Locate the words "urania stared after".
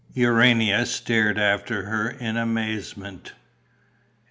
0.15-1.83